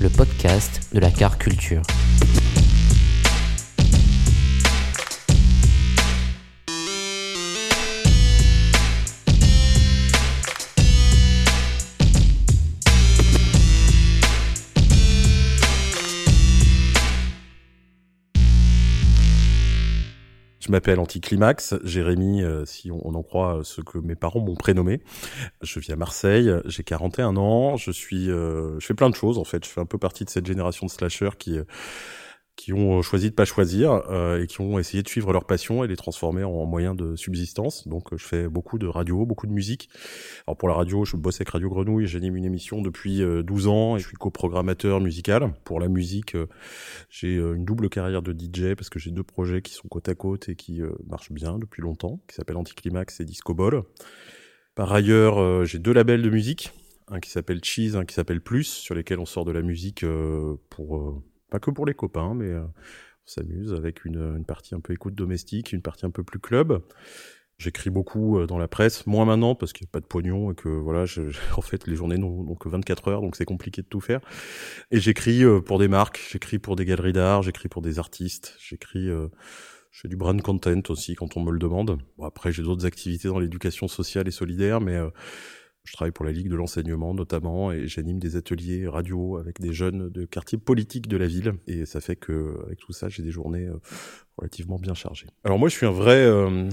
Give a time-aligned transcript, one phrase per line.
[0.00, 1.82] Le podcast de la car culture.
[20.68, 25.00] Je m'appelle Anticlimax, Jérémy, euh, si on, en croit ce que mes parents m'ont prénommé.
[25.62, 29.38] Je vis à Marseille, j'ai 41 ans, je suis, euh, je fais plein de choses
[29.38, 29.64] en fait.
[29.64, 31.64] Je fais un peu partie de cette génération de slashers qui euh,
[32.58, 35.84] qui ont choisi de pas choisir euh, et qui ont essayé de suivre leur passion
[35.84, 37.86] et les transformer en moyen de subsistance.
[37.86, 39.88] Donc je fais beaucoup de radio, beaucoup de musique.
[40.44, 43.96] Alors pour la radio, je bosse avec Radio Grenouille, j'anime une émission depuis 12 ans
[43.96, 45.52] et je suis coprogrammateur musical.
[45.62, 46.36] Pour la musique,
[47.08, 50.16] j'ai une double carrière de DJ parce que j'ai deux projets qui sont côte à
[50.16, 53.84] côte et qui marchent bien depuis longtemps, qui s'appellent Anticlimax et Disco Ball.
[54.74, 56.72] Par ailleurs, j'ai deux labels de musique,
[57.06, 60.04] un qui s'appelle Cheese, un qui s'appelle Plus, sur lesquels on sort de la musique
[60.70, 64.80] pour pas que pour les copains, mais euh, on s'amuse avec une, une, partie un
[64.80, 66.82] peu écoute domestique, une partie un peu plus club.
[67.58, 70.52] J'écris beaucoup euh, dans la presse, moins maintenant parce qu'il n'y a pas de pognon
[70.52, 71.22] et que voilà, je,
[71.56, 74.20] en fait les journées n'ont que 24 heures, donc c'est compliqué de tout faire.
[74.90, 78.56] Et j'écris euh, pour des marques, j'écris pour des galeries d'art, j'écris pour des artistes,
[78.60, 79.10] j'écris
[79.90, 81.98] je fais du brand content aussi quand on me le demande.
[82.16, 85.10] Bon, après, j'ai d'autres activités dans l'éducation sociale et solidaire, mais euh,
[85.88, 89.72] je travaille pour la Ligue de l'enseignement notamment et j'anime des ateliers radio avec des
[89.72, 91.54] jeunes de quartiers politiques de la ville.
[91.66, 93.80] Et ça fait que avec tout ça, j'ai des journées euh,
[94.36, 95.28] relativement bien chargées.
[95.44, 96.68] Alors moi, je suis un vrai, euh,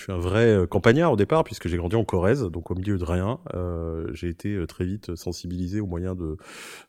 [0.00, 2.96] je suis un vrai campagnard au départ puisque j'ai grandi en Corrèze, donc au milieu
[2.96, 3.38] de rien.
[3.54, 6.38] Euh, j'ai été très vite sensibilisé aux moyens de,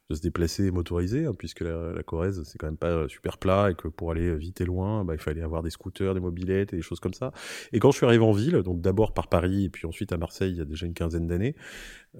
[0.09, 3.69] de se déplacer motorisé, hein, puisque la, la Corrèze c'est quand même pas super plat
[3.69, 6.71] et que pour aller vite et loin, bah, il fallait avoir des scooters, des mobilettes
[6.71, 7.33] et des choses comme ça.
[7.73, 10.17] Et quand je suis arrivé en ville, donc d'abord par Paris et puis ensuite à
[10.17, 11.55] Marseille, il y a déjà une quinzaine d'années,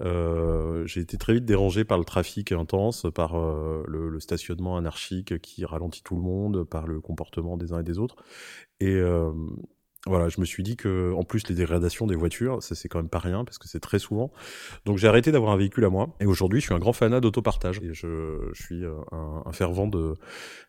[0.00, 4.76] euh, j'ai été très vite dérangé par le trafic intense, par euh, le, le, stationnement
[4.76, 8.16] anarchique qui ralentit tout le monde, par le comportement des uns et des autres.
[8.80, 9.32] Et euh,
[10.06, 12.98] voilà, je me suis dit que, en plus, les dégradations des voitures, ça c'est quand
[12.98, 14.32] même pas rien parce que c'est très souvent.
[14.84, 17.20] Donc j'ai arrêté d'avoir un véhicule à moi et aujourd'hui je suis un grand fanat
[17.20, 20.14] d'autopartage je, suis un, un, fervent de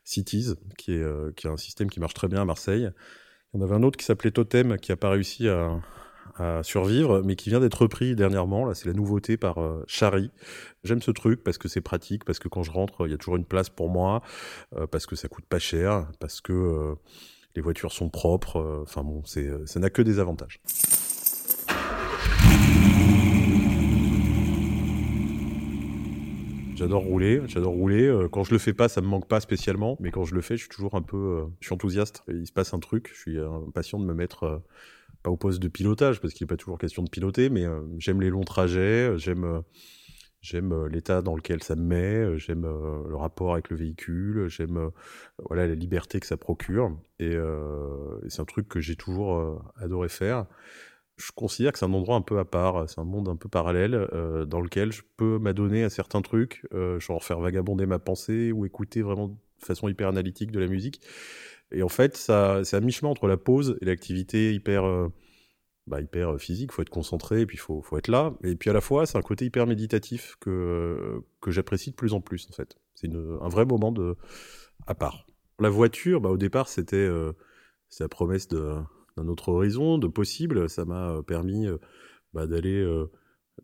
[0.04, 2.90] Cities, qui est euh, qui est un système qui marche très bien à Marseille.
[3.54, 5.80] En avait un autre qui s'appelait Totem qui a pas réussi à,
[6.36, 8.66] à survivre, mais qui vient d'être repris dernièrement.
[8.66, 10.30] Là, c'est la nouveauté par euh, Chari.
[10.82, 13.18] J'aime ce truc parce que c'est pratique, parce que quand je rentre, il y a
[13.18, 14.22] toujours une place pour moi,
[14.76, 16.94] euh, parce que ça coûte pas cher, parce que euh,
[17.54, 18.56] les voitures sont propres.
[18.56, 20.60] euh, Enfin bon, c'est, euh, ça n'a que des avantages.
[26.76, 28.02] J'adore rouler, j'adore rouler.
[28.06, 30.40] Euh, Quand je le fais pas, ça me manque pas spécialement, mais quand je le
[30.40, 32.24] fais, je suis toujours un peu, je suis enthousiaste.
[32.28, 34.62] Il se passe un truc, je suis impatient de me mettre
[35.22, 37.64] pas au poste de pilotage parce qu'il n'est pas toujours question de piloter, mais
[37.98, 39.62] j'aime les longs trajets, j'aime
[40.44, 44.90] j'aime l'état dans lequel ça me met, j'aime le rapport avec le véhicule, j'aime
[45.48, 50.08] voilà la liberté que ça procure, et, et c'est un truc que j'ai toujours adoré
[50.08, 50.46] faire.
[51.16, 53.48] Je considère que c'est un endroit un peu à part, c'est un monde un peu
[53.48, 54.08] parallèle
[54.46, 58.66] dans lequel je peux m'adonner à certains trucs, euh, genre faire vagabonder ma pensée ou
[58.66, 61.00] écouter vraiment de façon hyper analytique de la musique.
[61.70, 64.84] Et en fait, ça, c'est à mi-chemin entre la pause et l'activité hyper,
[65.86, 66.72] bah, hyper physique.
[66.72, 68.34] Faut être concentré, et puis faut, faut être là.
[68.42, 72.14] Et puis à la fois, c'est un côté hyper méditatif que que j'apprécie de plus
[72.14, 72.48] en plus.
[72.50, 74.16] En fait, c'est un vrai moment de
[74.86, 75.26] à part.
[75.60, 77.32] La voiture, bah, au départ, c'était euh,
[78.00, 78.86] la promesse d'un
[79.16, 80.68] autre horizon, de possible.
[80.68, 81.78] Ça m'a permis euh,
[82.32, 83.10] bah, d'aller euh,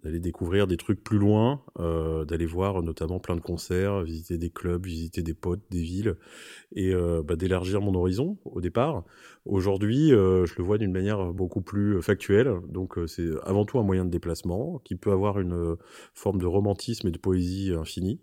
[0.03, 4.51] d'aller découvrir des trucs plus loin, euh, d'aller voir notamment plein de concerts, visiter des
[4.51, 6.17] clubs, visiter des potes, des villes,
[6.75, 9.05] et euh, bah, d'élargir mon horizon au départ.
[9.45, 12.55] Aujourd'hui, euh, je le vois d'une manière beaucoup plus factuelle.
[12.69, 15.77] Donc, c'est avant tout un moyen de déplacement qui peut avoir une
[16.15, 18.21] forme de romantisme et de poésie infinie.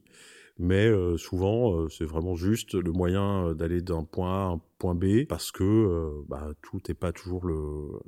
[0.59, 4.61] Mais euh, souvent euh, c'est vraiment juste le moyen d'aller d'un point A à un
[4.79, 7.45] point B parce que bah, tout n'est pas toujours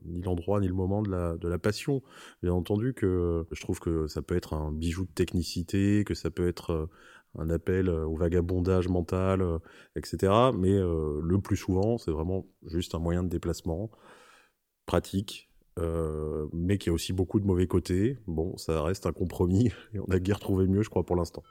[0.05, 2.01] ni l'endroit ni le moment de la passion.
[2.43, 6.29] Bien entendu que je trouve que ça peut être un bijou de technicité, que ça
[6.29, 6.89] peut être
[7.37, 9.43] un appel au vagabondage mental,
[9.95, 10.51] etc.
[10.55, 13.89] Mais le plus souvent, c'est vraiment juste un moyen de déplacement
[14.89, 18.17] pratique, euh, mais qui a aussi beaucoup de mauvais côtés.
[18.25, 21.43] Bon, ça reste un compromis, et on a guère trouvé mieux, je crois, pour l'instant.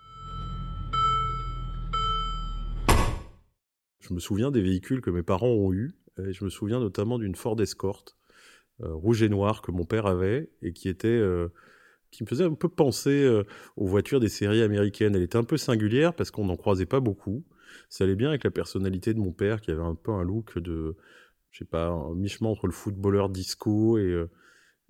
[4.08, 7.34] Je me souviens des véhicules que mes parents ont eus, je me souviens notamment d'une
[7.34, 8.04] Ford Escort,
[8.80, 11.08] euh, rouge et noir, que mon père avait, et qui était...
[11.08, 11.48] Euh,
[12.10, 13.30] qui me faisait un peu penser
[13.76, 15.14] aux voitures des séries américaines.
[15.14, 17.44] Elle était un peu singulière parce qu'on n'en croisait pas beaucoup.
[17.88, 20.58] Ça allait bien avec la personnalité de mon père qui avait un peu un look
[20.58, 20.96] de,
[21.50, 24.30] je sais pas, un mi-chemin entre le footballeur disco et, euh,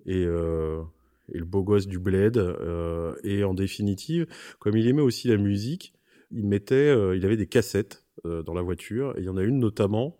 [0.05, 0.81] et, euh,
[1.27, 2.37] le beau gosse du bled.
[2.37, 4.27] Euh, et en définitive,
[4.59, 5.93] comme il aimait aussi la musique,
[6.31, 9.17] il mettait, il avait des cassettes dans la voiture.
[9.17, 10.17] Et il y en a une notamment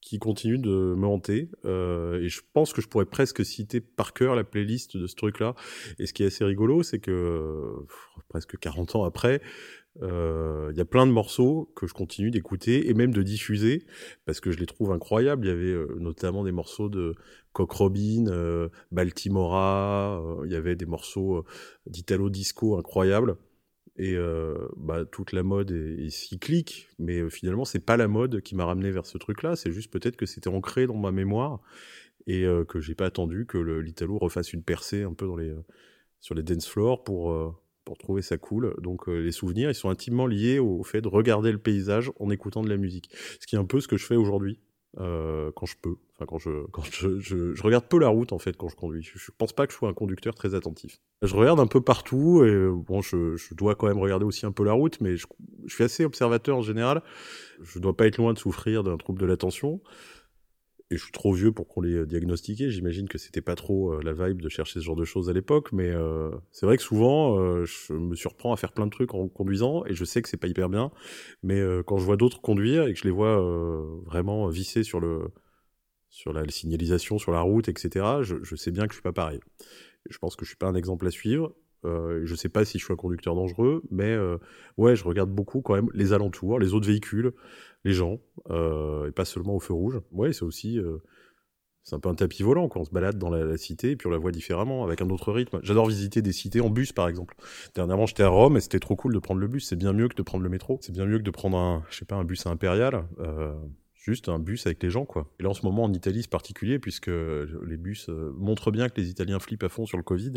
[0.00, 1.50] qui continue de me hanter.
[1.64, 5.54] et je pense que je pourrais presque citer par cœur la playlist de ce truc-là.
[5.98, 7.74] Et ce qui est assez rigolo, c'est que
[8.28, 9.42] presque 40 ans après,
[9.96, 13.86] il euh, y a plein de morceaux que je continue d'écouter et même de diffuser
[14.24, 15.44] parce que je les trouve incroyables.
[15.44, 17.14] Il y avait euh, notamment des morceaux de
[17.52, 21.44] Cock Robin, euh, Baltimora, il y avait des morceaux
[21.86, 23.36] d'Italo Disco incroyables.
[24.02, 24.16] Et
[24.78, 28.90] bah, toute la mode est, cyclique, mais finalement c'est pas la mode qui m'a ramené
[28.90, 29.56] vers ce truc-là.
[29.56, 31.60] C'est juste peut-être que c'était ancré dans ma mémoire
[32.26, 35.54] et que j'ai pas attendu que l'Italo refasse une percée un peu dans les
[36.20, 37.30] sur les dance floors pour
[37.90, 38.74] pour trouver ça cool.
[38.80, 42.30] Donc euh, les souvenirs, ils sont intimement liés au, fait de regarder le paysage en
[42.30, 43.10] écoutant de la musique.
[43.40, 44.60] Ce qui est un peu ce que je fais aujourd'hui.
[44.98, 48.40] Euh, quand je peux, enfin quand je quand je, je, regarde peu la route en
[48.40, 49.02] fait quand je conduis.
[49.04, 50.98] Je, je, pense pas que je sois un conducteur très attentif.
[51.22, 54.52] Je regarde un peu partout et bon, je, je dois quand même regarder aussi un
[54.52, 55.26] peu la route, mais je,
[55.66, 57.02] je suis assez observateur en général.
[57.62, 59.80] Je dois pas être loin de souffrir d'un trouble de l'attention
[60.90, 62.70] et je suis trop vieux pour qu'on les euh, diagnostiquait.
[62.70, 65.32] J'imagine que c'était pas trop euh, la vibe de chercher ce genre de choses à
[65.32, 69.14] l'époque, mais euh, c'est vrai que souvent, je me surprends à faire plein de trucs
[69.14, 70.90] en conduisant, et je sais que c'est pas hyper bien.
[71.42, 73.40] Mais quand je vois d'autres conduire et que je les vois
[74.06, 75.28] vraiment visser sur le
[76.08, 79.12] sur la, signalisation, sur la route, etc., je, je, sais bien que je suis pas
[79.12, 79.38] pareil.
[80.08, 81.54] Je pense que je suis pas un exemple à suivre.
[81.84, 84.16] Euh, je sais pas si je suis un conducteur dangereux, mais
[84.76, 87.32] ouais, je regarde beaucoup quand même les alentours, les autres véhicules,
[87.84, 90.00] les gens, euh, et pas seulement au feu rouge.
[90.12, 90.98] Ouais, c'est aussi, euh,
[91.82, 94.06] c'est un peu un tapis volant, quand On se balade dans la, cité, et puis
[94.06, 95.60] on la voit différemment, avec un autre rythme.
[95.62, 97.34] J'adore visiter des cités en bus, par exemple.
[97.74, 99.66] Dernièrement, j'étais à Rome, et c'était trop cool de prendre le bus.
[99.66, 100.78] C'est bien mieux que de prendre le métro.
[100.82, 103.04] C'est bien mieux que de prendre un, je sais pas, un bus impérial.
[104.00, 105.30] Euh, juste un bus avec les gens, quoi.
[105.38, 108.88] Et là, en ce moment, en Italie, c'est particulier, puisque les bus euh, montrent bien
[108.88, 110.34] que les Italiens flippent à fond sur le Covid.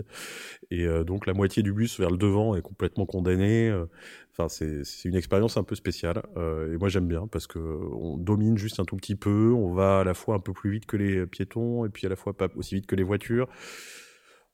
[0.71, 3.69] Et euh, donc, la moitié du bus vers le devant est complètement condamnée.
[3.69, 3.85] Euh.
[4.31, 6.23] Enfin, c'est une expérience un peu spéciale.
[6.37, 9.53] et moi, j'aime bien, parce que on domine juste un tout petit peu.
[9.53, 12.09] On va à la fois un peu plus vite que les piétons, et puis à
[12.09, 13.47] la fois pas aussi vite que les voitures.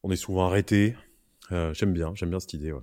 [0.03, 0.95] On est souvent arrêté.
[1.49, 2.73] j'aime bien, j'aime bien cette idée.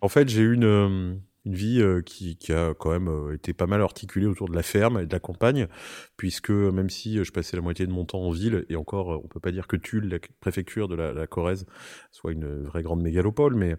[0.00, 3.80] En fait, j'ai une une vie euh, qui, a quand même euh, été pas mal
[3.82, 5.68] articulée autour de la ferme et de la campagne,
[6.16, 9.22] puisque même si euh, je passais la moitié de mon temps en ville, et encore,
[9.24, 11.66] on peut pas dire que Tulle, la préfecture de la Corrèze,
[12.10, 13.76] soit une vraie grande mégalopole, mais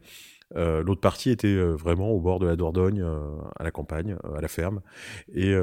[0.56, 3.20] euh, l'autre partie était euh, vraiment au bord de la Dordogne, euh,
[3.58, 4.82] à la campagne, à la ferme.
[5.34, 5.54] Et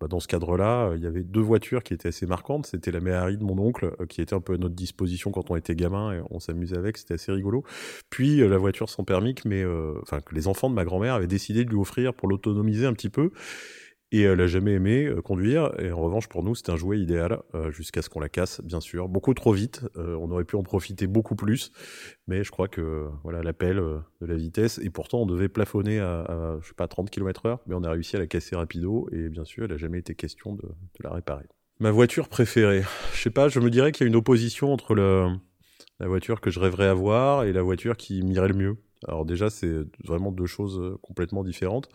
[0.00, 2.66] bah, dans ce cadre-là, il y avait deux voitures qui étaient assez marquantes.
[2.66, 5.56] C'était la Méhari de mon oncle, qui était un peu à notre disposition quand on
[5.56, 6.98] était gamin et on s'amusait avec.
[6.98, 7.64] C'était assez rigolo.
[8.10, 9.64] Puis la voiture sans permis, mais
[10.02, 12.92] enfin que les enfants de ma grand-mère avaient décidé de lui offrir pour l'autonomiser un
[12.92, 13.30] petit peu.
[14.12, 15.72] Et elle a jamais aimé euh, conduire.
[15.80, 18.60] Et en revanche, pour nous, c'était un jouet idéal euh, jusqu'à ce qu'on la casse,
[18.62, 19.08] bien sûr.
[19.08, 19.82] Beaucoup trop vite.
[19.96, 21.72] Euh, on aurait pu en profiter beaucoup plus.
[22.28, 24.78] Mais je crois que voilà l'appel de la vitesse.
[24.78, 27.60] Et pourtant, on devait plafonner à, je sais pas 30 km heure.
[27.66, 29.08] Mais on a réussi à la casser rapido.
[29.12, 31.46] Et bien sûr, elle a jamais été question de, de la réparer.
[31.80, 32.84] Ma voiture préférée.
[33.12, 33.48] Je sais pas.
[33.48, 35.26] Je me dirais qu'il y a une opposition entre le,
[35.98, 38.76] la voiture que je rêverais avoir et la voiture qui m'irait le mieux.
[39.08, 41.88] Alors déjà, c'est vraiment deux choses complètement différentes.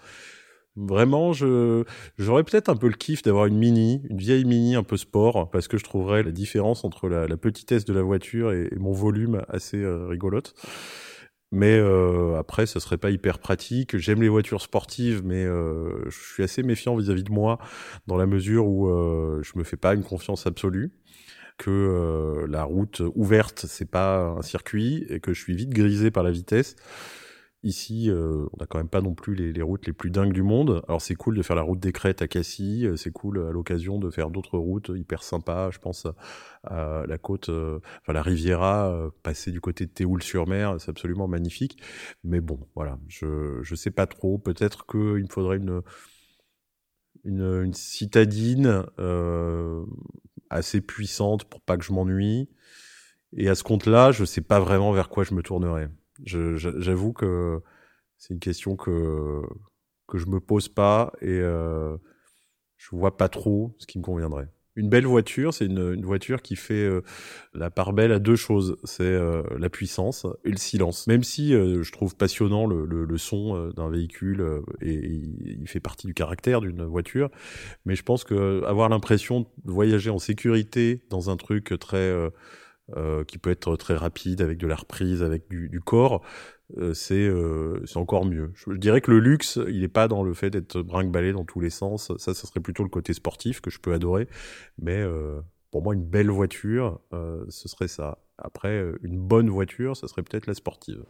[0.78, 1.84] Vraiment, je
[2.18, 5.50] j'aurais peut-être un peu le kiff d'avoir une mini, une vieille mini un peu sport,
[5.52, 8.94] parce que je trouverais la différence entre la, la petitesse de la voiture et, mon
[8.94, 10.54] volume assez euh, rigolote.
[11.52, 13.98] Mais euh, après, ce serait pas hyper pratique.
[13.98, 17.60] J'aime les voitures sportives, mais euh, je suis assez méfiant vis-à-vis de moi,
[18.08, 20.94] dans la mesure où euh, je me fais pas une confiance absolue
[21.58, 26.10] que euh, la route ouverte c'est pas un circuit et que je suis vite grisé
[26.10, 26.76] par la vitesse
[27.64, 30.34] Ici, euh, on n'a quand même pas non plus les, les, routes les plus dingues
[30.34, 30.82] du monde.
[30.88, 33.52] Alors c'est cool de faire la route des Crêtes à Cassis, euh, c'est cool à
[33.52, 35.70] l'occasion de faire d'autres routes hyper sympas.
[35.70, 36.08] Je pense
[36.64, 41.78] à, la côte, euh, enfin la Riviera, passer du côté de Théoul-sur-Mer, c'est absolument magnifique.
[42.24, 44.40] Mais bon, voilà, je je sais pas trop.
[44.40, 45.82] Peut-être qu'il me faudrait une
[47.24, 48.86] une, une citadine
[50.50, 52.50] assez puissante pour pas que je m'ennuie.
[53.38, 55.90] Et à ce compte-là, je sais pas vraiment vers quoi je me tournerais.
[56.26, 57.62] J'avoue que
[58.18, 59.42] c'est une question que
[60.08, 61.98] que je me pose pas et euh,
[62.78, 64.50] je vois pas trop ce qui me conviendrait.
[64.78, 67.02] Une belle voiture, c'est une, une, voiture qui fait euh,
[67.54, 68.78] la part belle à deux choses.
[68.86, 71.08] C'est euh, la puissance et le silence.
[71.08, 75.68] Même si euh, je trouve passionnant le, le, le son d'un véhicule et, et, il
[75.68, 77.30] fait partie du caractère d'une voiture,
[77.86, 82.14] mais je pense que avoir l'impression de voyager en sécurité dans un truc très
[82.98, 86.22] euh, qui peut être très rapide avec de la reprise, avec du, du corps,
[86.78, 88.52] euh, c'est euh, encore mieux.
[88.56, 91.60] Je, dirais que le luxe, il n'est pas dans le fait d'être brinque-ballé dans tous
[91.60, 92.12] les sens.
[92.18, 94.28] Ça, ça serait plutôt le côté sportif que je peux adorer.
[94.82, 98.18] Mais euh, pour moi, une belle voiture, ce serait ça.
[98.38, 101.04] Après, une bonne voiture, ce serait peut-être la sportive.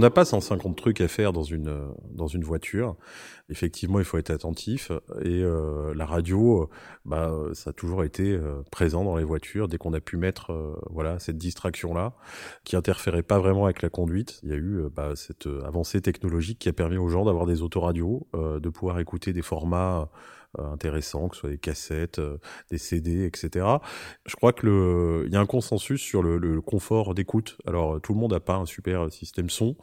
[0.00, 1.78] On n'a pas 150 trucs à faire dans une
[2.10, 2.96] dans une voiture.
[3.50, 4.90] Effectivement, il faut être attentif.
[5.20, 6.70] Et euh, la radio,
[7.04, 10.52] bah, ça a toujours été euh, présent dans les voitures dès qu'on a pu mettre
[10.52, 12.14] euh, voilà cette distraction là,
[12.64, 14.40] qui interférait pas vraiment avec la conduite.
[14.42, 17.60] Il y a eu bah, cette avancée technologique qui a permis aux gens d'avoir des
[17.60, 20.06] autoradios, de pouvoir écouter des formats euh,
[20.58, 22.38] intéressants, que ce soit des cassettes, euh,
[22.70, 23.66] des CD, etc.
[24.26, 27.58] Je crois que le, il y a un consensus sur le, le confort d'écoute.
[27.66, 29.76] Alors tout le monde n'a pas un super système son,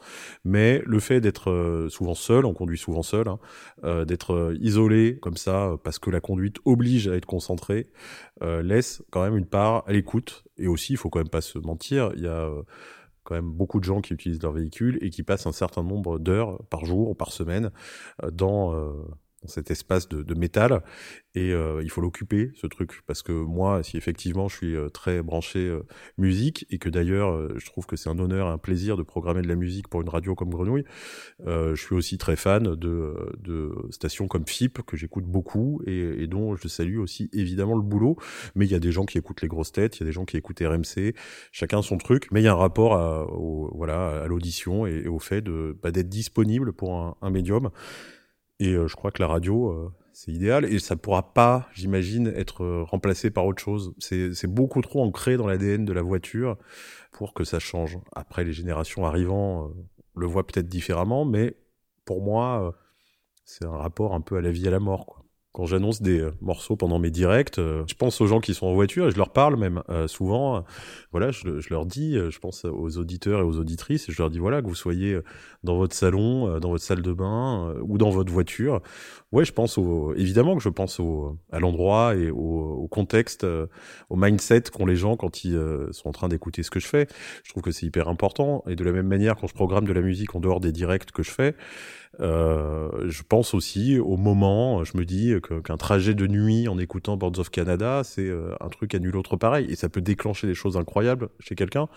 [0.43, 5.37] mais le fait d'être euh, souvent seul, on conduit souvent seul, hein, d'être isolé comme
[5.37, 7.87] ça parce que la conduite oblige à être concentré,
[8.41, 10.43] laisse quand même une part à l'écoute.
[10.57, 12.49] Et aussi, il faut quand même pas se mentir, il y a
[13.23, 16.19] quand même beaucoup de gens qui utilisent leur véhicule et qui passent un certain nombre
[16.19, 17.71] d'heures par jour ou par semaine
[18.31, 18.73] dans
[19.26, 20.81] dans cet espace de, métal.
[21.33, 24.89] Et euh, il faut l'occuper ce truc parce que moi si effectivement je suis euh,
[24.89, 25.85] très branché euh,
[26.17, 29.47] musique et que d'ailleurs je trouve que c'est un honneur un plaisir de programmer de
[29.47, 30.83] la musique pour une radio comme Grenouille
[31.45, 36.55] je suis aussi très fan de, de stations comme FIP que j'écoute beaucoup et, dont
[36.55, 38.17] je salue aussi évidemment le boulot.
[38.55, 40.11] Mais il y a des gens qui écoutent les grosses têtes il y a des
[40.11, 41.13] gens qui écoutent RMC
[41.51, 43.27] chacun son truc mais il y a un rapport à,
[43.75, 47.69] voilà à l'audition et, au fait de bah, d'être disponible pour un médium
[48.59, 50.65] et euh, je crois que la radio, euh, c'est idéal.
[50.65, 53.93] Et ça pourra pas, j'imagine, être euh, remplacé par autre chose.
[53.99, 56.57] C'est beaucoup trop ancré dans l'ADN de la voiture
[57.11, 57.99] pour que ça change.
[58.13, 59.71] Après, les générations arrivant
[60.15, 61.55] le voient peut-être différemment, mais
[62.05, 62.75] pour moi,
[63.45, 65.05] c'est un rapport un peu à la vie et à la mort.
[65.05, 65.26] Quoi
[65.57, 68.67] quand j'annonce des euh, morceaux pendant mes directs, euh, je pense aux gens qui sont
[68.67, 70.63] en voiture et je leur parle même euh, souvent.
[71.11, 74.29] voilà, je, je, leur dis, je pense aux auditeurs et aux auditrices, et je leur
[74.29, 75.17] dis voilà que vous soyez
[75.63, 78.81] dans votre salon, dans votre salle de bain ou dans votre voiture.
[79.31, 83.43] Ouais, je pense au, évidemment que je pense au, à l'endroit et au, au contexte,
[83.43, 85.59] au mindset qu'ont les gens quand ils
[85.91, 87.07] sont en train d'écouter ce que je fais.
[87.43, 88.63] Je trouve que c'est hyper important.
[88.67, 91.11] Et de la même manière, quand je programme de la musique en dehors des directs
[91.11, 91.55] que je fais,
[92.19, 95.33] euh, je pense aussi au moment, je me dis
[95.63, 99.15] qu'un trajet de nuit en écoutant Boards of Canada, c'est euh, un truc à nul
[99.15, 101.87] autre pareil, et ça peut déclencher des choses incroyables chez quelqu'un.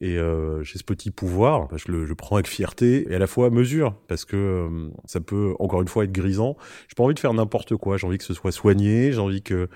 [0.00, 3.18] Et euh, j'ai ce petit pouvoir, bah, je le je prends avec fierté et à
[3.18, 6.56] la fois mesure, parce que euh, ça peut encore une fois être grisant.
[6.88, 7.96] J'ai pas envie de faire n'importe quoi.
[7.96, 9.12] J'ai envie que ce soit soigné.
[9.12, 9.68] J'ai envie que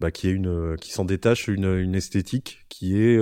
[0.00, 3.18] bah, qu'il y ait une, qui s'en détache une, une esthétique qui est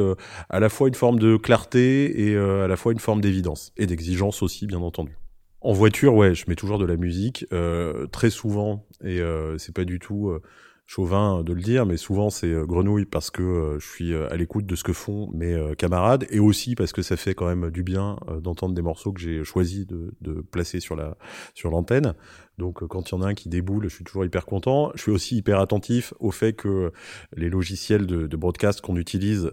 [0.50, 3.86] à la fois une forme de clarté et à la fois une forme d'évidence et
[3.86, 5.21] d'exigence aussi, bien entendu.
[5.64, 9.72] En voiture, ouais, je mets toujours de la musique, euh, très souvent, et euh, c'est
[9.72, 10.42] pas du tout euh,
[10.86, 14.66] chauvin de le dire, mais souvent c'est euh, grenouille parce que je suis à l'écoute
[14.66, 17.84] de ce que font mes camarades, et aussi parce que ça fait quand même du
[17.84, 20.12] bien d'entendre des morceaux que j'ai choisi de,
[20.50, 21.16] placer sur la
[21.54, 22.14] sur l'antenne.
[22.58, 24.92] Donc quand il y en a un qui déboule, je suis toujours hyper content.
[24.94, 26.92] Je suis aussi hyper attentif au fait que
[27.36, 29.50] les logiciels de, broadcast qu'on utilise,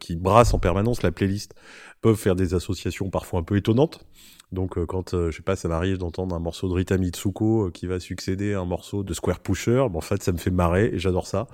[0.00, 1.54] qui brassent en permanence la playlist,
[2.00, 4.04] peuvent faire des associations parfois un peu étonnantes.
[4.52, 7.66] Donc euh, quand euh, je sais pas, ça m'arrive d'entendre un morceau de Rita Mitsuko
[7.66, 10.38] euh, qui va succéder à un morceau de Square Pusher, bon, en fait ça me
[10.38, 11.46] fait marrer et j'adore ça.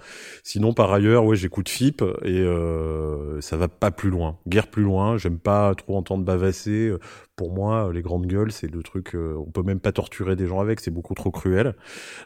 [0.43, 2.45] Sinon par ailleurs, ouais, j'écoute FIP et
[3.41, 5.19] ça va pas plus loin, guère plus loin.
[5.19, 6.97] J'aime pas trop entendre bavasser
[7.37, 10.47] pour moi, les grandes gueules, c'est le truc, euh, on peut même pas torturer des
[10.47, 11.75] gens avec, c'est beaucoup trop cruel.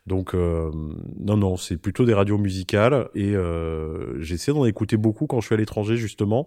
[0.06, 0.70] Donc, euh,
[1.18, 5.46] non, non, c'est plutôt des radios musicales et euh, j'essaie d'en écouter beaucoup quand je
[5.46, 6.46] suis à l'étranger justement,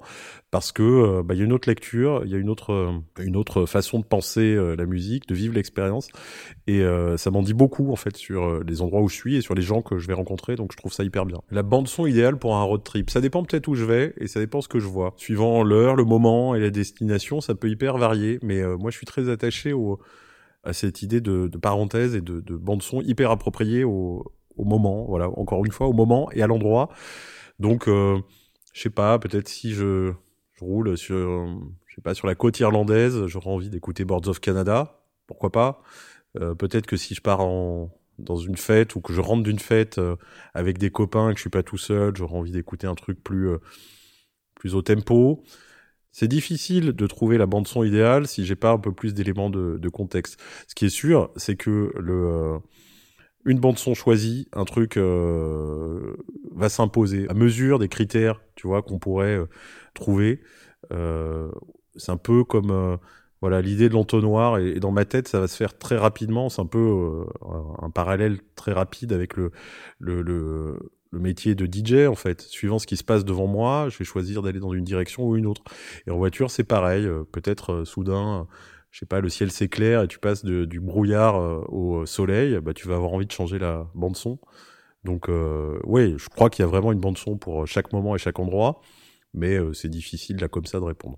[0.51, 2.93] parce que euh, bah, il y a une autre lecture, il y a une autre,
[3.19, 6.09] une autre façon de penser la musique, de vivre l'expérience,
[6.67, 6.83] et
[7.17, 9.61] ça m'en dit beaucoup en fait sur les endroits où je suis et sur les
[9.61, 11.39] gens que je vais rencontrer donc je trouve ça hyper bien.
[11.49, 14.27] La bande son idéale pour un road trip, ça dépend peut-être où je vais et
[14.27, 15.13] ça dépend ce que je vois.
[15.17, 18.97] Suivant l'heure, le moment et la destination, ça peut hyper varier, mais euh, moi je
[18.97, 19.99] suis très attaché au,
[20.63, 24.63] à cette idée de, de parenthèse et de, de bande son hyper appropriée au, au
[24.63, 26.89] moment, voilà, encore une fois, au moment et à l'endroit.
[27.59, 28.19] Donc, euh,
[28.73, 30.13] je sais pas, peut-être si je,
[30.53, 31.17] je roule sur,
[31.85, 35.81] je sais pas, sur la côte irlandaise, j'aurais envie d'écouter Boards of Canada, pourquoi pas.
[36.39, 39.59] Euh, peut-être que si je pars en, dans une fête ou que je rentre d'une
[39.59, 40.15] fête euh,
[40.53, 43.23] avec des copains et que je suis pas tout seul, j'aurais envie d'écouter un truc
[43.23, 43.57] plus, euh,
[44.55, 45.43] plus au tempo.
[46.13, 49.49] C'est difficile de trouver la bande son idéale si j'ai pas un peu plus d'éléments
[49.49, 50.39] de, de, contexte.
[50.67, 52.59] Ce qui est sûr, c'est que le euh,
[53.45, 56.15] une bande son choisie, un truc euh,
[56.55, 59.45] va s'imposer à mesure des critères, tu vois, qu'on pourrait euh,
[59.93, 60.41] trouver.
[60.91, 61.51] Euh,
[61.95, 62.97] c'est un peu comme
[63.41, 66.49] voilà l'idée de l'entonnoir et, et, dans ma tête ça va se faire très rapidement.
[66.49, 67.25] C'est un peu
[67.81, 69.51] un parallèle très rapide avec le
[69.99, 70.79] le, le
[71.13, 72.41] le métier de DJ en fait.
[72.41, 75.37] Suivant ce qui se passe devant moi, je vais choisir d'aller dans une direction ou
[75.37, 75.63] une autre.
[76.07, 77.07] Et en voiture, c'est pareil.
[77.31, 78.47] Peut-être soudain,
[78.93, 82.75] je sais pas, le ciel s'éclaire et tu passes du brouillard euh, au soleil, bah
[82.75, 84.37] tu vas avoir envie de changer la bande son.
[85.03, 88.15] Donc euh, oui, je crois qu'il y a vraiment une bande son pour chaque moment
[88.15, 88.81] et chaque endroit,
[89.33, 91.17] mais euh, c'est difficile là comme ça de répondre.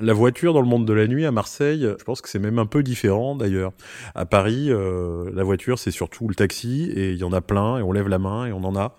[0.00, 2.58] La voiture dans le monde de la nuit à Marseille, je pense que c'est même
[2.58, 3.72] un peu différent d'ailleurs.
[4.14, 7.76] À Paris, euh, la voiture c'est surtout le taxi et il y en a plein
[7.76, 8.96] et on lève la main et on en a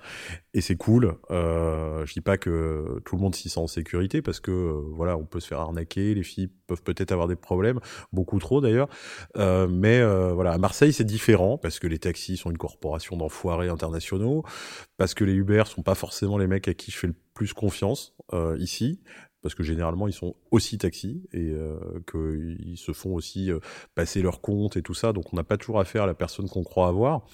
[0.54, 1.16] et c'est cool.
[1.32, 4.82] Euh, je dis pas que tout le monde s'y sent en sécurité parce que euh,
[4.92, 7.80] voilà, on peut se faire arnaquer, les filles peuvent peut-être avoir des problèmes,
[8.12, 8.88] beaucoup trop d'ailleurs.
[9.38, 13.18] Euh, mais euh, voilà, à Marseille c'est différent parce que les taxis sont une corporation
[13.18, 14.44] d'enfoirés internationaux,
[14.98, 17.54] parce que les Uber sont pas forcément les mecs à qui je fais le plus
[17.54, 18.14] confiance
[18.60, 19.02] ici
[19.42, 23.60] parce que généralement ils sont aussi taxis et euh, qu'ils se font aussi euh,
[23.96, 26.48] passer leur compte et tout ça, donc on n'a pas toujours affaire à la personne
[26.48, 27.26] qu'on croit avoir.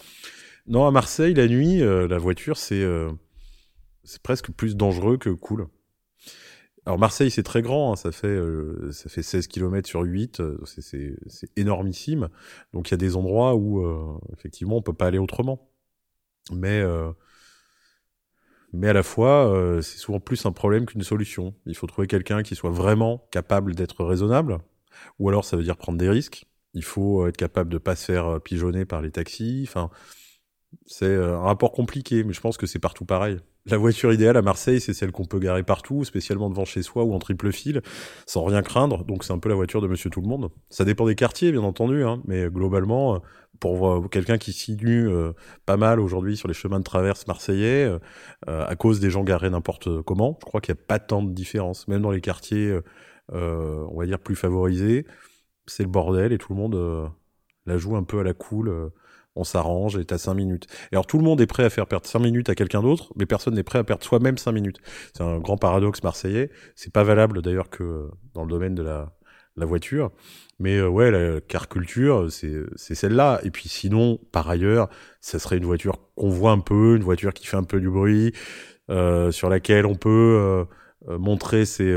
[0.68, 3.10] Non, à Marseille, la nuit, euh, la voiture, c'est euh,
[4.22, 5.68] presque plus dangereux que cool.
[6.86, 10.42] Alors Marseille, c'est très grand, hein, ça fait euh, ça fait 16 km sur 8,
[10.66, 11.16] c'est
[11.56, 12.30] énormissime.
[12.74, 15.70] Donc il y a des endroits où effectivement on peut pas aller autrement.
[16.52, 16.82] Mais
[18.74, 21.54] mais à la fois, euh, c'est souvent plus un problème qu'une solution.
[21.66, 24.60] Il faut trouver quelqu'un qui soit vraiment capable d'être raisonnable,
[25.20, 26.46] ou alors ça veut dire prendre des risques.
[26.74, 29.66] Il faut être capable de pas se faire pigeonner par les taxis.
[29.68, 29.90] Enfin,
[30.86, 33.40] c'est un rapport compliqué, mais je pense que c'est partout pareil.
[33.70, 37.04] La voiture idéale à Marseille, c'est celle qu'on peut garer partout, spécialement devant chez soi
[37.04, 37.82] ou en triple fil,
[38.26, 39.04] sans rien craindre.
[39.04, 40.50] Donc c'est un peu la voiture de Monsieur Tout le Monde.
[40.70, 43.22] Ça dépend des quartiers, bien entendu, hein, mais globalement,
[43.60, 45.34] pour quelqu'un qui sinue euh,
[45.66, 49.50] pas mal aujourd'hui sur les chemins de traverse marseillais, euh, à cause des gens garés
[49.50, 51.88] n'importe comment, je crois qu'il n'y a pas tant de différence.
[51.88, 52.80] Même dans les quartiers,
[53.34, 55.06] euh, on va dire, plus favorisés,
[55.66, 57.12] c'est le bordel et tout le monde
[57.66, 58.92] la joue un peu à la cool
[59.38, 60.68] on s'arrange et t'as 5 minutes.
[60.92, 63.14] Et alors tout le monde est prêt à faire perdre 5 minutes à quelqu'un d'autre,
[63.16, 64.78] mais personne n'est prêt à perdre soi-même 5 minutes.
[65.14, 66.50] C'est un grand paradoxe marseillais.
[66.76, 69.14] C'est pas valable d'ailleurs que dans le domaine de la,
[69.58, 70.12] la voiture.
[70.60, 73.40] Mais euh, ouais, la car culture, c'est celle-là.
[73.44, 74.90] Et puis sinon, par ailleurs,
[75.22, 77.90] ça serait une voiture qu'on voit un peu, une voiture qui fait un peu du
[77.90, 78.34] bruit,
[78.90, 80.68] euh, sur laquelle on peut
[81.08, 81.96] euh, montrer ses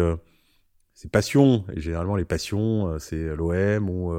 [0.94, 1.64] ses passions.
[1.74, 4.12] Et généralement, les passions, c'est l'OM ou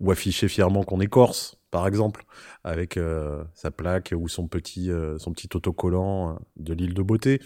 [0.00, 2.24] ou afficher fièrement qu'on est corse par exemple,
[2.64, 7.40] avec euh, sa plaque ou son petit, euh, son petit autocollant de l'île de beauté.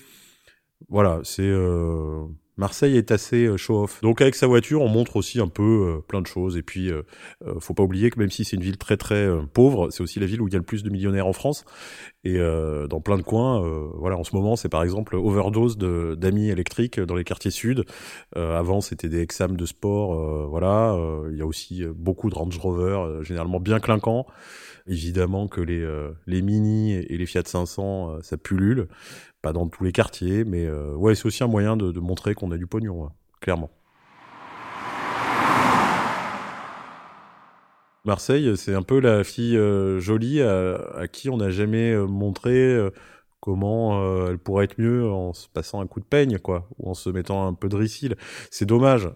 [0.88, 4.00] Voilà, c'est euh, Marseille est assez show-off.
[4.02, 6.56] Donc avec sa voiture, on montre aussi un peu plein de choses.
[6.56, 6.90] Et puis,
[7.60, 10.26] faut pas oublier que même si c'est une ville très très pauvre, c'est aussi la
[10.26, 11.64] ville où il y a le plus de millionnaires en France.
[12.26, 15.78] Et euh, dans plein de coins, euh, voilà, en ce moment, c'est par exemple overdose
[15.78, 17.84] d'amis électriques dans les quartiers sud.
[18.36, 20.96] Euh, avant, c'était des examens de sport, voilà.
[21.30, 24.26] Il y a aussi beaucoup de Range Rover, généralement bien clinquants.
[24.88, 25.86] Évidemment que les,
[26.26, 28.88] les Mini et les Fiat 500, ça pullule.
[29.52, 32.66] Dans tous les quartiers, mais ouais, c'est aussi un moyen de, montrer qu'on a du
[32.66, 33.70] pognon, clairement.
[38.06, 42.52] Marseille, c'est un peu la fille euh, jolie à, qui on n'a jamais euh, montré
[42.52, 42.90] euh,
[43.40, 46.94] comment elle pourrait être mieux en se passant un coup de peigne, quoi, ou en
[46.94, 48.16] se mettant un peu de ricile.
[48.50, 49.08] C'est dommage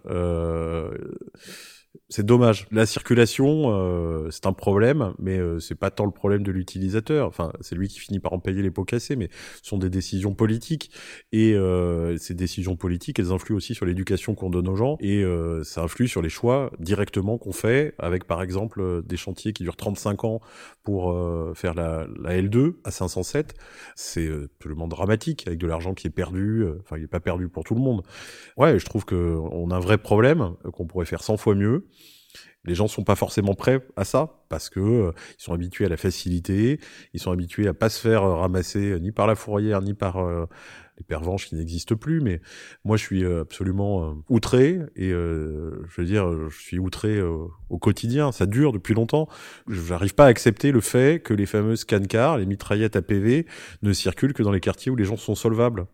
[2.11, 2.67] c'est dommage.
[2.71, 7.25] La circulation, euh, c'est un problème, mais euh, c'est pas tant le problème de l'utilisateur.
[7.25, 9.29] Enfin, c'est lui qui finit par en payer les pots cassés, mais
[9.63, 10.91] ce sont des décisions politiques.
[11.31, 15.23] Et euh, ces décisions politiques, elles influent aussi sur l'éducation qu'on donne aux gens, et
[15.23, 19.63] euh, ça influe sur les choix directement qu'on fait, avec par exemple des chantiers qui
[19.63, 20.41] durent 35 ans
[20.83, 21.15] pour
[21.55, 23.53] faire la, la, L2 à 507.
[23.95, 26.65] C'est absolument dramatique, avec de l'argent qui est perdu.
[26.81, 28.03] Enfin, il est pas perdu pour tout le monde.
[28.57, 31.85] Ouais, je trouve que on a un vrai problème qu'on pourrait faire 100 fois mieux.
[32.65, 35.89] Les gens sont pas forcément prêts à ça parce que euh, ils sont habitués à
[35.89, 36.79] la facilité,
[37.13, 39.93] ils sont habitués à pas se faire euh, ramasser euh, ni par la fourrière ni
[39.95, 40.17] par
[41.01, 42.41] les pervenches qui n'existent plus, mais
[42.85, 47.19] moi je suis euh, absolument euh, outré et euh, je veux dire, je suis outré
[47.21, 48.31] au quotidien.
[48.31, 49.27] Ça dure depuis longtemps.
[49.67, 53.47] Je n'arrive pas à accepter le fait que les fameuses cancars, les mitraillettes à PV,
[53.81, 55.85] ne circulent que dans les quartiers où les gens sont solvables.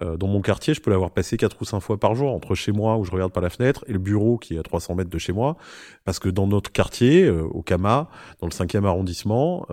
[0.00, 2.72] dans mon quartier, je peux l'avoir passé quatre ou cinq fois par jour entre chez
[2.72, 5.10] moi où je regarde par la fenêtre et le bureau qui est à 300 mètres
[5.10, 5.56] de chez moi,
[6.04, 8.10] parce que dans notre quartier, au Kama,
[8.40, 9.66] dans le 5e arrondissement,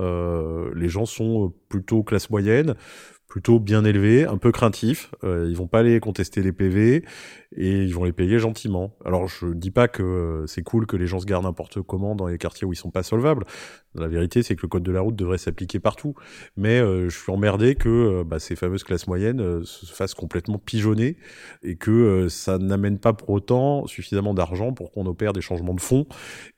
[0.75, 2.75] les gens sont plutôt classe moyenne
[3.29, 5.11] plutôt bien élevé, un peu craintif.
[5.23, 7.03] Euh, ils vont pas aller contester les PV
[7.55, 8.95] et ils vont les payer gentiment.
[9.03, 12.15] Alors je dis pas que euh, c'est cool que les gens se gardent n'importe comment
[12.15, 13.45] dans les quartiers où ils sont pas solvables.
[13.95, 16.13] La vérité c'est que le code de la route devrait s'appliquer partout.
[16.57, 20.59] Mais euh, je suis emmerdé que euh, bah, ces fameuses classes moyennes se fassent complètement
[20.59, 21.17] pigeonner
[21.63, 25.81] et que ça n'amène pas pour autant suffisamment d'argent pour qu'on opère des changements de
[25.81, 26.05] fond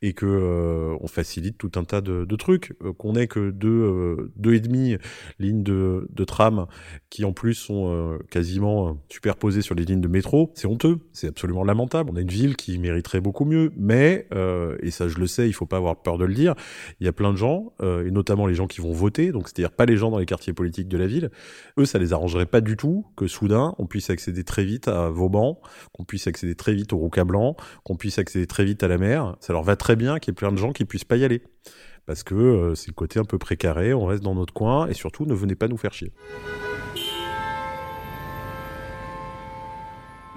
[0.01, 2.73] et que on facilite tout un tas de, de trucs.
[2.97, 4.97] qu'on ait que deux deux et demi
[5.39, 6.60] lignes de, de tram
[7.09, 10.67] qui en plus sont quasiment superposées sur les lignes de métro, c'est
[11.13, 12.09] c'est absolument lamentable.
[12.13, 15.47] On a une ville qui mériterait beaucoup mieux, mais euh, et ça je le sais,
[15.47, 16.55] il faut pas avoir peur de le dire.
[16.99, 19.47] Il y a plein de gens, euh, et notamment les gens qui vont voter, donc
[19.47, 21.29] c'est-à-dire pas les gens dans les quartiers politiques de la ville.
[21.77, 25.09] Eux, ça les arrangerait pas du tout que soudain on puisse accéder très vite à
[25.09, 25.59] Vauban,
[25.93, 28.97] qu'on puisse accéder très vite au Rouca Blanc, qu'on puisse accéder très vite à la
[28.97, 29.35] mer.
[29.39, 31.25] Ça leur va très bien qu'il y ait plein de gens qui puissent pas y
[31.25, 31.41] aller
[32.05, 33.93] parce que euh, c'est le côté un peu précaré.
[33.93, 36.11] On reste dans notre coin et surtout ne venez pas nous faire chier.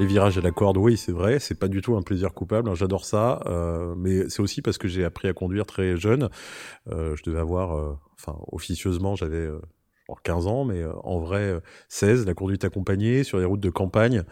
[0.01, 2.69] Les virages à la corde, oui, c'est vrai, c'est pas du tout un plaisir coupable,
[2.69, 6.31] hein, j'adore ça, euh, mais c'est aussi parce que j'ai appris à conduire très jeune.
[6.91, 9.49] Euh, je devais avoir, euh, enfin, officieusement, j'avais
[10.23, 14.23] 15 ans, mais en vrai 16, la conduite accompagnée sur les routes de campagne,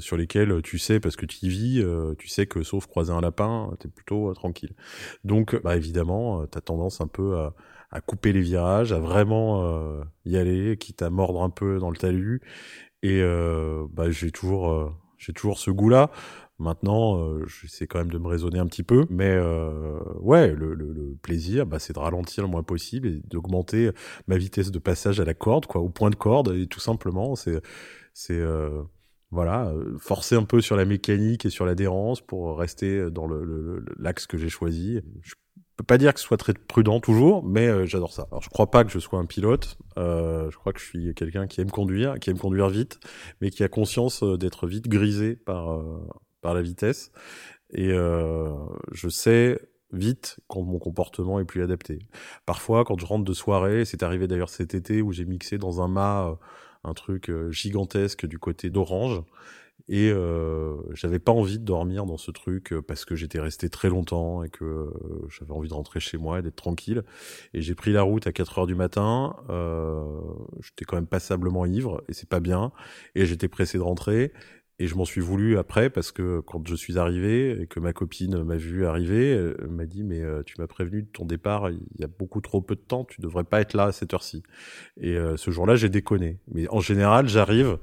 [0.00, 1.84] sur lesquelles tu sais, parce que tu y vis,
[2.18, 4.74] tu sais que sauf croiser un lapin, t'es plutôt tranquille.
[5.22, 7.36] Donc, bah, évidemment, t'as tendance un peu
[7.90, 11.96] à, couper les virages, à vraiment y aller, quitte à mordre un peu dans le
[11.96, 12.40] talus.
[13.04, 16.10] Et euh, bah, j'ai toujours, euh, j'ai toujours ce goût-là.
[16.58, 20.74] Maintenant, euh, j'essaie quand même de me raisonner un petit peu, mais euh, ouais, le,
[20.74, 23.90] le, le plaisir, bah, c'est de ralentir le moins possible et d'augmenter
[24.28, 27.34] ma vitesse de passage à la corde, quoi, au point de corde, et tout simplement,
[27.34, 27.60] c'est,
[28.12, 28.82] c'est euh,
[29.30, 34.26] voilà, forcer un peu sur la mécanique et sur l'adhérence pour rester dans le, l'axe
[34.26, 35.00] que j'ai choisi.
[35.24, 35.34] Je
[35.78, 38.28] peux pas dire que ce soit très prudent toujours, mais euh, j'adore ça.
[38.30, 39.76] Alors je crois pas que je sois un pilote.
[39.98, 43.00] Euh, je crois que je suis quelqu'un qui aime conduire, qui aime conduire vite,
[43.40, 45.82] mais qui a conscience euh, d'être vite grisé par
[46.44, 47.10] par la vitesse.
[47.72, 49.58] Et je sais
[49.92, 51.98] vite quand mon comportement est plus adapté.
[52.46, 55.82] Parfois, quand je rentre de soirée, c'est arrivé d'ailleurs cet été où j'ai mixé dans
[55.82, 56.38] un mât
[56.84, 59.24] un truc gigantesque du côté d'Orange
[59.88, 63.68] et euh, j'avais pas envie de dormir dans ce truc euh, parce que j'étais resté
[63.68, 64.90] très longtemps et que euh,
[65.28, 67.02] j'avais envie de rentrer chez moi et d'être tranquille.
[67.52, 69.36] Et j'ai pris la route à 4 heures du matin.
[69.50, 70.02] Euh,
[70.62, 72.72] j'étais quand même passablement ivre et c'est pas bien.
[73.14, 74.32] Et j'étais pressé de rentrer.
[74.78, 77.92] Et je m'en suis voulu après parce que quand je suis arrivé et que ma
[77.92, 81.80] copine m'a vu arriver, m'a dit mais euh, tu m'as prévenu de ton départ, il
[81.98, 84.42] y a beaucoup trop peu de temps, tu devrais pas être là à cette heure-ci.
[85.00, 86.38] Et euh, ce jour-là, j'ai déconné.
[86.52, 87.78] Mais en général, j'arrive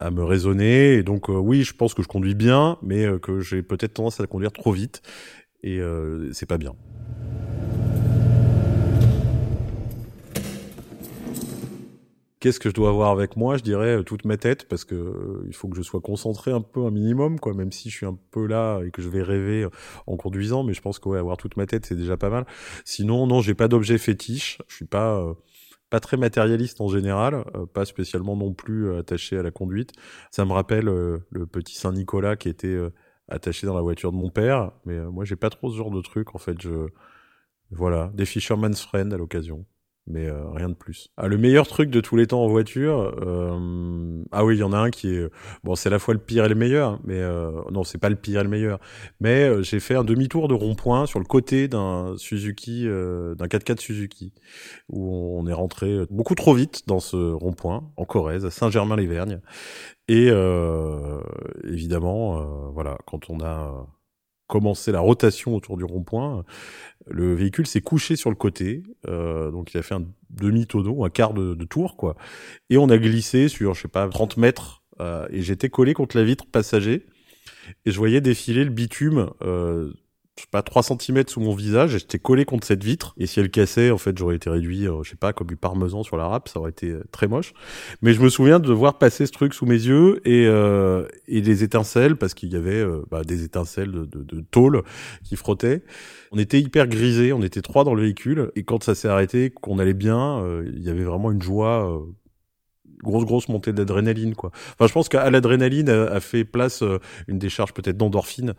[0.00, 3.40] à me raisonner et donc euh, oui, je pense que je conduis bien, mais que
[3.40, 5.02] j'ai peut-être tendance à conduire trop vite
[5.62, 5.80] et
[6.32, 6.74] c'est pas bien.
[12.44, 14.94] Qu'est-ce que je dois avoir avec moi Je dirais euh, toute ma tête parce que
[14.94, 17.96] euh, il faut que je sois concentré un peu un minimum quoi, même si je
[17.96, 19.70] suis un peu là et que je vais rêver euh,
[20.06, 22.44] en conduisant, mais je pense que avoir toute ma tête c'est déjà pas mal.
[22.84, 25.24] Sinon non, j'ai pas d'objet fétiche, je suis pas
[25.88, 29.92] pas très matérialiste en général, pas spécialement non plus attaché à la conduite.
[30.30, 32.76] Ça me rappelle le petit Saint Nicolas qui était
[33.26, 36.02] attaché dans la voiture de mon père, mais moi j'ai pas trop ce genre de
[36.02, 36.60] truc en fait.
[36.60, 36.88] Je
[37.70, 39.64] voilà, des Fisherman's Friend à l'occasion
[40.06, 41.08] mais euh, rien de plus.
[41.16, 44.22] Ah, le meilleur truc de tous les temps en voiture, euh...
[44.32, 45.30] ah oui, il y en a un qui est
[45.62, 47.50] bon, c'est à la fois le pire et le meilleur, mais euh...
[47.70, 48.80] non, c'est pas le pire et le meilleur.
[49.20, 53.46] Mais euh, j'ai fait un demi-tour de rond-point sur le côté d'un Suzuki, euh, d'un
[53.46, 54.32] 4x4 Suzuki,
[54.90, 59.40] où on est rentré beaucoup trop vite dans ce rond-point en Corrèze, à Saint-Germain-les-Vergnes,
[60.08, 60.28] et
[61.64, 63.86] évidemment, voilà, quand on a
[64.54, 66.44] commencé la rotation autour du rond-point,
[67.08, 71.10] le véhicule s'est couché sur le côté, euh, donc il a fait un demi-tonneau, un
[71.10, 72.14] quart de, tour, quoi.
[72.70, 76.16] Et on a glissé sur, je sais pas, 30 mètres, euh, et j'étais collé contre
[76.16, 77.04] la vitre passager,
[77.84, 79.92] et je voyais défiler le bitume euh,
[80.36, 83.14] je sais pas, 3 cm sous mon visage et j'étais collé contre cette vitre.
[83.18, 85.56] Et si elle cassait, en fait, j'aurais été réduit, euh, je sais pas, comme du
[85.56, 87.52] parmesan sur la râpe, ça aurait été euh, très moche.
[88.02, 91.40] Mais je me souviens de voir passer ce truc sous mes yeux et, euh, et
[91.40, 94.82] des étincelles, parce qu'il y avait euh, bah, des étincelles de, de, de, tôle
[95.22, 95.84] qui frottaient.
[96.32, 99.50] On était hyper grisés, on était trois dans le véhicule, et quand ça s'est arrêté,
[99.50, 102.02] qu'on allait bien, il y avait vraiment une joie
[103.04, 104.50] grosse grosse montée d'adrénaline quoi.
[104.72, 108.54] Enfin je pense qu'à l'adrénaline a, fait place euh, une décharge peut-être d'endorphine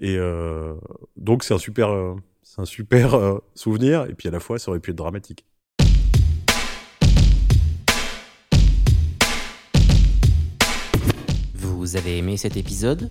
[0.00, 0.74] et euh,
[1.16, 3.18] donc c'est un super euh, c'est un super
[3.54, 5.44] souvenir et puis à la fois ça aurait pu être dramatique.
[11.54, 13.10] Vous avez aimé cet épisode?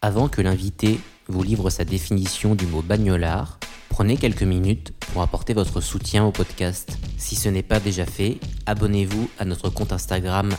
[0.00, 0.98] Avant que l'invité
[1.28, 3.58] vous livre sa définition du mot bagnolard,
[3.92, 6.98] Prenez quelques minutes pour apporter votre soutien au podcast.
[7.18, 10.50] Si ce n'est pas déjà fait, abonnez-vous à notre compte Instagram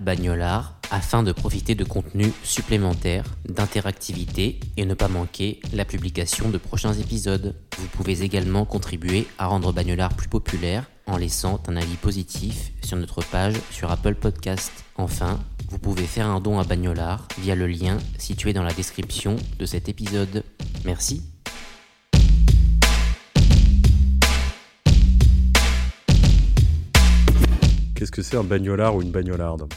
[0.00, 6.58] @bagnolard afin de profiter de contenus supplémentaires, d'interactivité et ne pas manquer la publication de
[6.58, 7.56] prochains épisodes.
[7.78, 12.98] Vous pouvez également contribuer à rendre Bagnolard plus populaire en laissant un avis positif sur
[12.98, 14.72] notre page sur Apple Podcast.
[14.96, 19.36] Enfin, vous pouvez faire un don à Bagnolard via le lien situé dans la description
[19.58, 20.44] de cet épisode.
[20.84, 21.31] Merci
[28.02, 29.68] qu'est-ce que c'est un bagnolard ou une bagnolarde?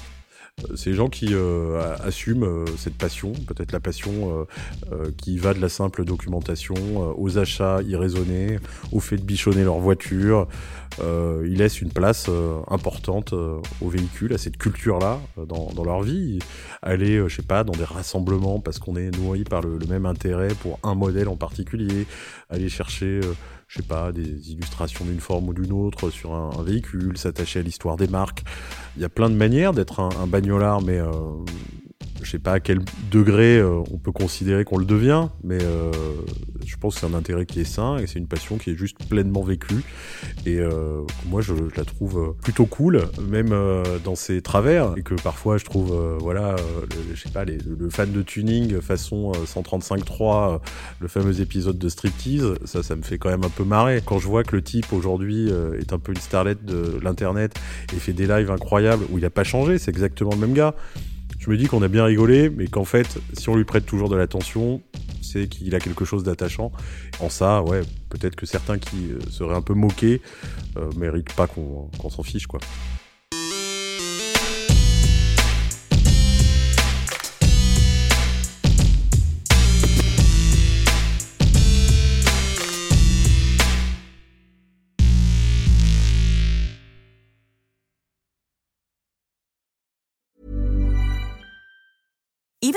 [0.64, 4.48] Euh, c'est les gens qui euh, assument euh, cette passion, peut-être la passion
[5.18, 6.74] qui va de la simple documentation
[7.18, 8.58] aux achats irraisonnés,
[8.92, 10.48] au fait de bichonner leur voiture.
[11.00, 12.30] ils laissent une place
[12.68, 16.40] importante aux véhicules, à cette culture-là dans, leur vie.
[16.82, 20.54] Aller, je sais pas, dans des rassemblements parce qu'on est nourri par le, même intérêt
[20.62, 22.08] pour un modèle en particulier.
[22.50, 23.22] Aller chercher
[23.68, 27.64] je sais pas, des illustrations d'une forme ou d'une autre sur un, véhicule, s'attacher à
[27.64, 28.44] l'histoire des marques.
[28.96, 31.12] Il y a plein de manières d'être un, un bagnolard, mais euh,
[32.22, 32.80] je sais pas à quel
[33.12, 35.92] degré euh, on peut considérer qu'on le devient, mais euh,
[36.66, 38.76] je pense que c'est un intérêt qui est sain et c'est une passion qui est
[38.76, 39.84] juste pleinement vécue.
[40.46, 43.54] Et euh, moi, je, je, la trouve plutôt cool, même
[44.04, 48.12] dans ses travers, et que parfois je trouve, voilà, le, je sais pas, le fan
[48.12, 50.62] de tuning façon 135.3,
[51.00, 54.02] le fameux épisode de Striptease, ça, ça me fait quand même un peu marrer.
[54.06, 55.50] Quand je vois que le type aujourd'hui
[55.80, 57.54] est un peu une starlette de l'internet
[57.94, 60.74] et fait des lives incroyables où il a pas changé, c'est exactement le même gars
[61.46, 64.10] je me dis qu'on a bien rigolé, mais qu'en fait, si on lui prête toujours
[64.10, 64.82] de l'attention,
[65.22, 66.72] c'est qu'il a quelque chose d'attachant.
[67.20, 70.24] En ça, ouais, peut-être que certains qui euh, seraient un peu moqués
[70.76, 72.60] euh, méritent pas qu'on s'en fiche, quoi.